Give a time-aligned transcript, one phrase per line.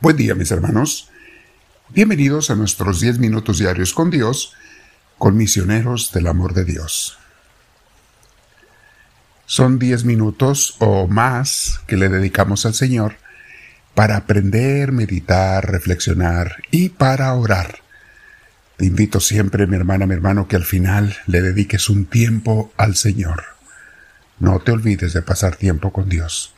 [0.00, 1.08] Buen día mis hermanos.
[1.88, 4.52] Bienvenidos a nuestros 10 minutos diarios con Dios,
[5.16, 7.18] con misioneros del amor de Dios.
[9.46, 13.16] Son 10 minutos o más que le dedicamos al Señor
[13.94, 17.78] para aprender, meditar, reflexionar y para orar.
[18.76, 22.96] Te invito siempre, mi hermana, mi hermano, que al final le dediques un tiempo al
[22.96, 23.44] Señor.
[24.40, 26.53] No te olvides de pasar tiempo con Dios.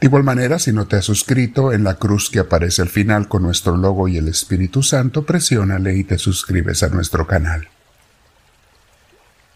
[0.00, 3.28] De igual manera, si no te has suscrito, en la cruz que aparece al final
[3.28, 7.68] con nuestro logo y el Espíritu Santo, presiónale y te suscribes a nuestro canal.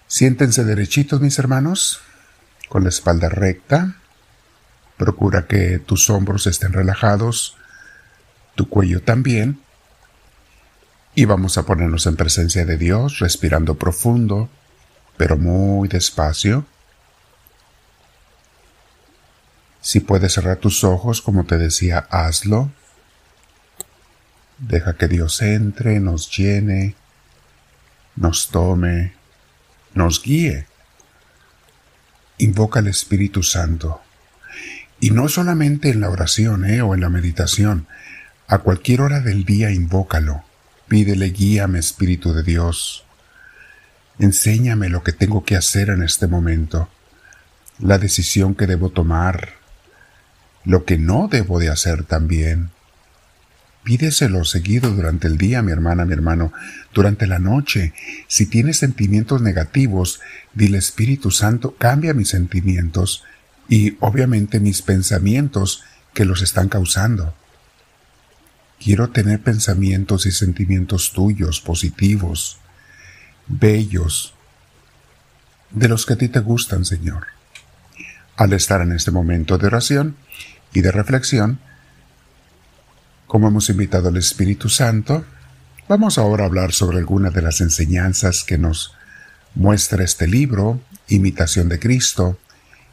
[0.06, 2.00] Siéntense derechitos, mis hermanos,
[2.68, 3.96] con la espalda recta.
[4.98, 7.56] Procura que tus hombros estén relajados,
[8.54, 9.60] tu cuello también.
[11.14, 14.50] Y vamos a ponernos en presencia de Dios, respirando profundo,
[15.16, 16.66] pero muy despacio.
[19.84, 22.72] Si puedes cerrar tus ojos, como te decía, hazlo.
[24.56, 26.94] Deja que Dios entre, nos llene,
[28.16, 29.12] nos tome,
[29.92, 30.66] nos guíe.
[32.38, 34.00] Invoca al Espíritu Santo.
[35.00, 36.80] Y no solamente en la oración ¿eh?
[36.80, 37.86] o en la meditación,
[38.48, 40.44] a cualquier hora del día invócalo.
[40.88, 43.04] Pídele guíame, Espíritu de Dios.
[44.18, 46.88] Enséñame lo que tengo que hacer en este momento,
[47.78, 49.62] la decisión que debo tomar,
[50.64, 52.70] lo que no debo de hacer también.
[53.82, 56.52] Pídeselo seguido durante el día, mi hermana, mi hermano,
[56.94, 57.92] durante la noche.
[58.28, 60.20] Si tienes sentimientos negativos,
[60.54, 63.24] dile Espíritu Santo, cambia mis sentimientos
[63.68, 67.34] y obviamente mis pensamientos que los están causando.
[68.82, 72.58] Quiero tener pensamientos y sentimientos tuyos, positivos,
[73.46, 74.34] bellos,
[75.70, 77.26] de los que a ti te gustan, Señor.
[78.36, 80.16] Al estar en este momento de oración,
[80.74, 81.60] y de reflexión,
[83.26, 85.24] como hemos invitado al Espíritu Santo,
[85.88, 88.92] vamos ahora a hablar sobre algunas de las enseñanzas que nos
[89.54, 92.38] muestra este libro, Imitación de Cristo,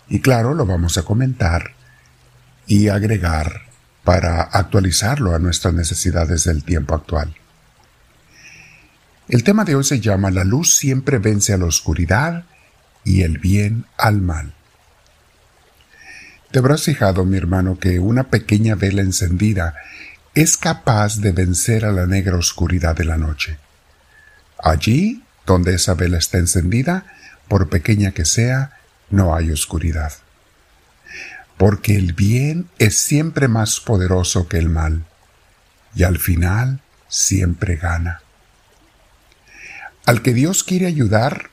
[0.07, 1.73] y claro, lo vamos a comentar
[2.67, 3.63] y agregar
[4.03, 7.35] para actualizarlo a nuestras necesidades del tiempo actual.
[9.27, 12.45] El tema de hoy se llama La luz siempre vence a la oscuridad
[13.03, 14.53] y el bien al mal.
[16.51, 19.73] Te habrás fijado, mi hermano, que una pequeña vela encendida
[20.35, 23.57] es capaz de vencer a la negra oscuridad de la noche.
[24.61, 27.05] Allí, donde esa vela está encendida,
[27.47, 28.77] por pequeña que sea,
[29.09, 30.11] no hay oscuridad.
[31.55, 35.05] Porque el bien es siempre más poderoso que el mal,
[35.95, 38.21] y al final siempre gana.
[40.05, 41.49] Al que Dios quiere ayudar,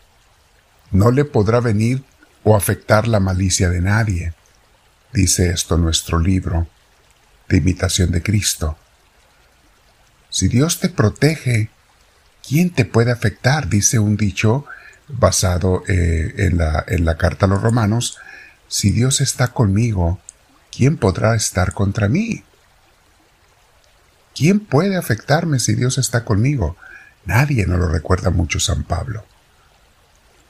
[0.91, 2.03] no le podrá venir
[2.42, 4.34] o afectar la malicia de nadie
[5.18, 6.68] Dice esto nuestro libro
[7.48, 8.78] de imitación de Cristo.
[10.30, 11.70] Si Dios te protege,
[12.48, 13.68] ¿quién te puede afectar?
[13.68, 14.64] Dice un dicho
[15.08, 18.18] basado eh, en, la, en la carta a los romanos,
[18.68, 20.20] si Dios está conmigo,
[20.70, 22.44] ¿quién podrá estar contra mí?
[24.36, 26.76] ¿Quién puede afectarme si Dios está conmigo?
[27.24, 29.26] Nadie no lo recuerda mucho San Pablo.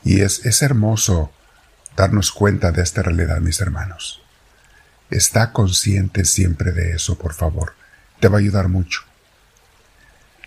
[0.04, 1.32] Y es, es hermoso
[1.96, 4.20] darnos cuenta de esta realidad, mis hermanos.
[5.10, 7.74] Está consciente siempre de eso, por favor.
[8.20, 9.02] Te va a ayudar mucho.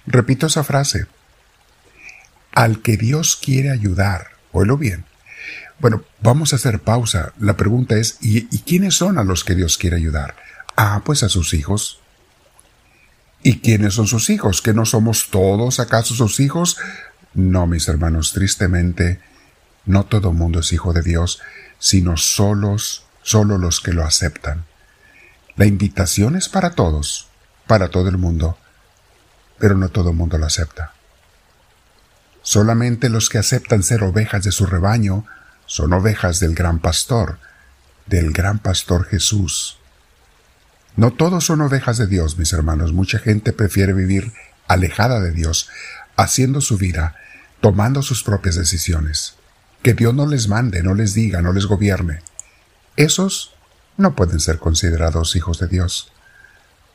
[0.05, 1.07] Repito esa frase.
[2.51, 5.05] Al que Dios quiere ayudar, oílo bien.
[5.79, 7.33] Bueno, vamos a hacer pausa.
[7.39, 10.35] La pregunta es, ¿y, ¿y quiénes son a los que Dios quiere ayudar?
[10.75, 11.99] Ah, pues a sus hijos.
[13.43, 14.61] ¿Y quiénes son sus hijos?
[14.61, 16.77] ¿Que no somos todos acaso sus hijos?
[17.33, 19.19] No, mis hermanos, tristemente,
[19.85, 21.41] no todo mundo es hijo de Dios,
[21.79, 24.65] sino solos solo los que lo aceptan.
[25.55, 27.27] La invitación es para todos,
[27.67, 28.57] para todo el mundo,
[29.59, 30.93] pero no todo el mundo lo acepta.
[32.41, 35.25] Solamente los que aceptan ser ovejas de su rebaño
[35.65, 37.37] son ovejas del gran pastor,
[38.07, 39.77] del gran pastor Jesús.
[40.95, 42.91] No todos son ovejas de Dios, mis hermanos.
[42.93, 44.33] Mucha gente prefiere vivir
[44.67, 45.69] alejada de Dios,
[46.17, 47.15] haciendo su vida,
[47.61, 49.35] tomando sus propias decisiones.
[49.83, 52.21] Que Dios no les mande, no les diga, no les gobierne.
[53.01, 53.51] Esos
[53.97, 56.11] no pueden ser considerados hijos de Dios.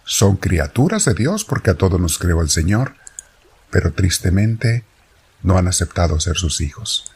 [0.05, 2.95] Son criaturas de Dios porque a todos nos creó el Señor,
[3.73, 4.85] pero tristemente
[5.43, 7.11] no han aceptado ser sus hijos.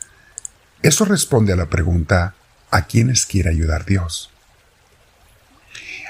[0.82, 2.34] Eso responde a la pregunta
[2.72, 4.31] ¿a quiénes quiere ayudar Dios?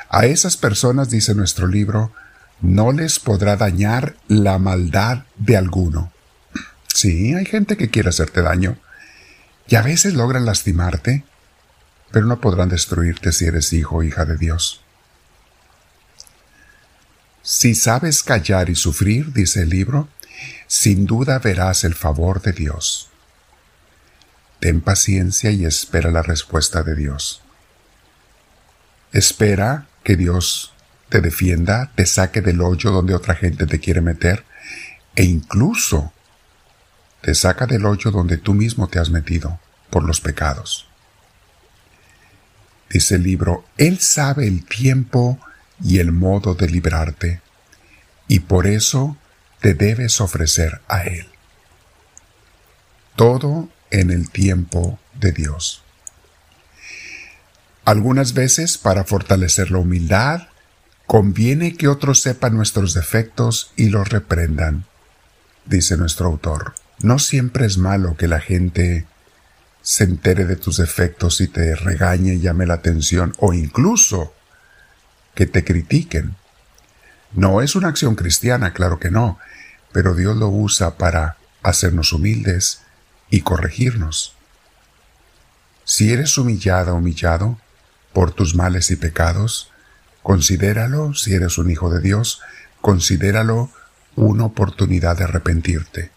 [0.09, 2.15] A esas personas, dice nuestro libro,
[2.63, 6.15] no les podrá dañar la maldad de alguno.
[6.87, 8.79] Sí, hay gente que quiere hacerte daño
[9.69, 11.25] y a veces logran lastimarte,
[12.11, 14.83] pero no podrán destruirte si eres hijo o hija de Dios.
[17.43, 20.09] Si sabes callar y sufrir, dice el libro,
[20.67, 23.09] sin duda verás el favor de Dios.
[24.61, 27.43] Ten paciencia y espera la respuesta de Dios.
[29.13, 30.75] Espera que Dios
[31.09, 34.45] te defienda, te saque del hoyo donde otra gente te quiere meter
[35.17, 36.13] e incluso
[37.23, 39.59] te saca del hoyo donde tú mismo te has metido
[39.91, 40.90] por los pecados.
[42.91, 45.39] Dice el libro, Él sabe el tiempo
[45.83, 47.41] y el modo de librarte,
[48.27, 49.17] y por eso
[49.61, 51.27] te debes ofrecer a Él.
[53.15, 55.85] Todo en el tiempo de Dios.
[57.85, 60.49] Algunas veces, para fortalecer la humildad,
[61.07, 64.85] conviene que otros sepan nuestros defectos y los reprendan,
[65.65, 66.75] dice nuestro autor.
[67.03, 69.07] No siempre es malo que la gente
[69.83, 74.35] se entere de tus defectos y te regañe y llame la atención o incluso
[75.35, 76.37] que te critiquen.
[77.33, 79.39] No es una acción cristiana, claro que no,
[79.93, 82.83] pero Dios lo usa para hacernos humildes
[83.31, 84.35] y corregirnos.
[85.85, 87.59] Si eres humillada, humillado
[88.13, 89.71] por tus males y pecados,
[90.23, 92.41] considéralo, si eres un hijo de Dios,
[92.81, 93.71] considéralo
[94.17, 96.11] una oportunidad de arrepentirte,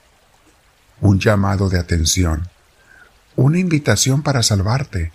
[1.02, 2.50] un llamado de atención,
[3.36, 5.12] una invitación para salvarte,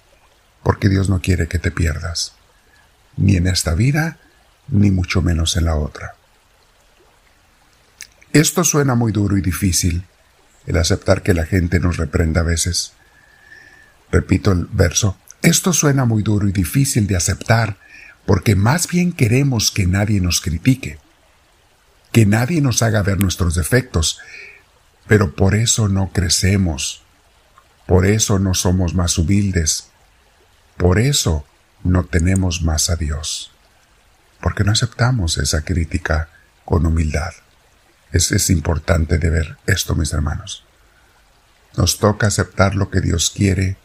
[0.62, 2.34] porque Dios no quiere que te pierdas,
[3.16, 4.18] ni en esta vida,
[4.68, 6.14] ni mucho menos en la otra.
[8.32, 10.04] Esto suena muy duro y difícil,
[10.66, 12.92] el aceptar que la gente nos reprenda a veces.
[14.10, 17.78] Repito el verso, esto suena muy duro y difícil de aceptar,
[18.26, 20.98] porque más bien queremos que nadie nos critique,
[22.12, 24.18] que nadie nos haga ver nuestros defectos,
[25.06, 27.02] pero por eso no crecemos,
[27.88, 29.88] por eso no somos más humildes,
[30.76, 31.46] por eso
[31.82, 33.50] no tenemos más a Dios,
[34.42, 36.28] porque no aceptamos esa crítica
[36.66, 37.32] con humildad.
[38.12, 40.66] Es, es importante de ver esto, mis hermanos.
[41.78, 43.78] Nos toca aceptar lo que Dios quiere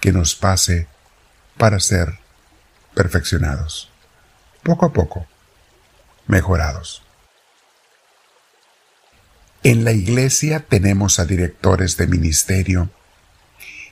[0.00, 0.88] que nos pase
[1.58, 2.18] para ser
[2.94, 3.90] perfeccionados,
[4.62, 5.26] poco a poco,
[6.26, 7.02] mejorados.
[9.62, 12.88] En la iglesia tenemos a directores de ministerio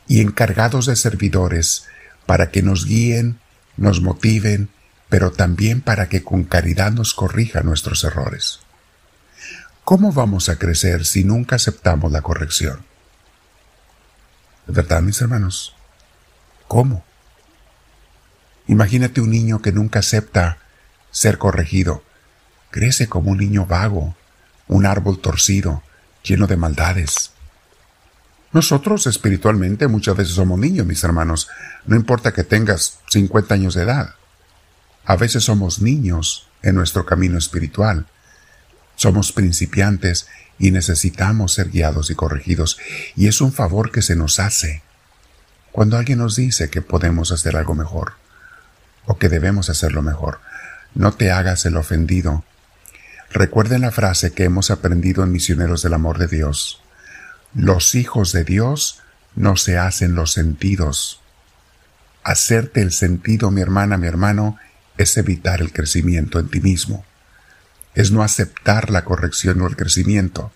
[0.08, 1.87] y encargados de servidores
[2.26, 3.38] para que nos guíen,
[3.76, 4.69] nos motiven,
[5.08, 8.60] pero también para que con caridad nos corrija nuestros errores.
[9.84, 12.84] ¿Cómo vamos a crecer si nunca aceptamos la corrección?
[14.66, 15.75] ¿De verdad, mis hermanos?
[16.69, 17.05] ¿Cómo?
[18.69, 20.58] Imagínate un niño que nunca acepta
[21.10, 22.05] ser corregido.
[22.70, 24.16] Crece como un niño vago,
[24.69, 25.82] un árbol torcido,
[26.22, 27.31] lleno de maldades.
[28.52, 31.49] Nosotros espiritualmente muchas veces somos niños, mis hermanos.
[31.87, 34.14] No importa que tengas 50 años de edad.
[35.04, 38.06] A veces somos niños en nuestro camino espiritual.
[38.94, 40.26] Somos principiantes
[40.58, 42.78] y necesitamos ser guiados y corregidos,
[43.16, 44.82] y es un favor que se nos hace
[45.72, 48.12] cuando alguien nos dice que podemos hacer algo mejor
[49.06, 50.38] o que debemos hacerlo mejor.
[50.94, 52.44] No te hagas el ofendido.
[53.31, 56.81] Recuerden la frase que hemos aprendido en Misioneros del Amor de Dios.
[57.54, 59.00] Los hijos de Dios
[59.34, 61.20] no se hacen los sentidos.
[62.24, 64.58] Hacerte el sentido, mi hermana, mi hermano,
[64.96, 67.05] es evitar el crecimiento en ti mismo
[67.94, 70.53] es no aceptar la corrección o el crecimiento.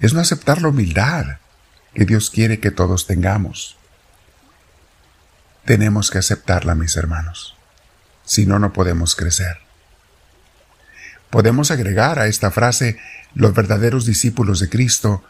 [0.00, 1.38] Es no aceptar la humildad
[1.94, 3.76] que Dios quiere que todos tengamos.
[5.64, 7.56] Tenemos que aceptarla, mis hermanos.
[8.24, 9.58] Si no, no podemos crecer.
[11.30, 12.98] Podemos agregar a esta frase,
[13.34, 15.24] los verdaderos discípulos de Cristo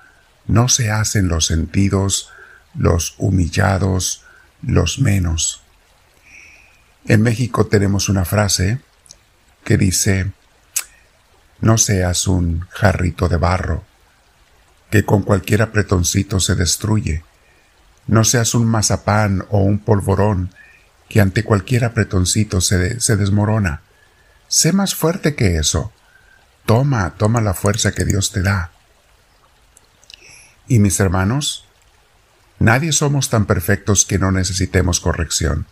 [0.46, 2.30] no se hacen los sentidos,
[2.74, 4.24] los humillados,
[4.62, 5.62] los menos.
[7.06, 8.80] En México tenemos una frase
[9.64, 10.32] que dice,
[11.60, 13.84] no seas un jarrito de barro,
[14.90, 17.24] que con cualquier apretoncito se destruye.
[18.06, 20.54] No seas un mazapán o un polvorón,
[21.08, 23.82] que ante cualquier apretoncito se, se desmorona.
[24.48, 25.92] Sé más fuerte que eso.
[26.66, 28.70] Toma, toma la fuerza que Dios te da.
[30.68, 31.66] Y mis hermanos,
[32.58, 35.66] nadie somos tan perfectos que no necesitemos corrección.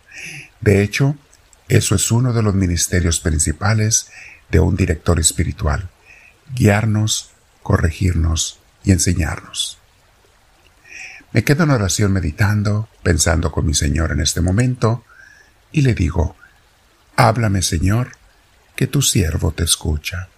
[0.60, 1.16] De hecho,
[1.68, 4.10] eso es uno de los ministerios principales
[4.50, 5.90] de un director espiritual,
[6.54, 7.30] guiarnos,
[7.62, 9.78] corregirnos y enseñarnos.
[11.32, 15.04] Me quedo en oración meditando, pensando con mi Señor en este momento,
[15.72, 16.36] y le digo,
[17.16, 18.16] Háblame Señor,
[18.76, 20.28] que tu siervo te escucha.